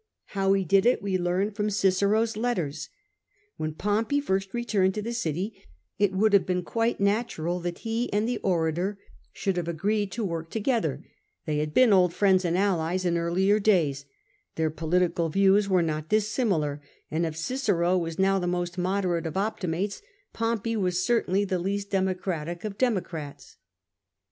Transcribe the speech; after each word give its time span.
How 0.33 0.53
he 0.53 0.63
did 0.65 0.87
it 0.87 1.03
we 1.03 1.19
learn 1.19 1.51
from 1.51 1.69
Cicero's 1.69 2.35
letters. 2.35 2.89
When 3.57 3.75
Pompey 3.75 4.19
first 4.19 4.51
returned 4.51 4.95
to 4.95 5.01
the 5.03 5.13
city, 5.13 5.53
it 5.99 6.11
would 6.11 6.33
have 6.33 6.47
been 6.47 6.63
quite 6.63 6.99
natural 6.99 7.59
that 7.59 7.75
the 7.83 8.39
orator 8.41 8.89
and 8.89 8.97
he 9.07 9.29
should 9.33 9.57
have 9.57 9.67
agreed 9.67 10.11
to 10.13 10.25
work 10.25 10.49
to 10.49 10.59
gether; 10.59 11.05
they 11.45 11.59
had 11.59 11.75
been 11.75 11.93
old 11.93 12.15
friends 12.15 12.43
and 12.43 12.57
allies 12.57 13.05
in 13.05 13.15
earlier 13.15 13.59
days, 13.59 14.05
their 14.55 14.71
political 14.71 15.29
views 15.29 15.69
were 15.69 15.83
not 15.83 16.09
dissimilar, 16.09 16.81
and 17.11 17.23
if 17.23 17.37
Cicero 17.37 17.95
was 17.95 18.17
now 18.17 18.39
the 18.39 18.47
most 18.47 18.79
moderate 18.79 19.27
of 19.27 19.37
Optimates, 19.37 20.01
Pompey 20.33 20.75
was 20.75 21.05
certainly 21.05 21.45
the 21.45 21.59
least 21.59 21.91
democratic 21.91 22.63
of 22.63 22.75
Democrats. 22.75 23.57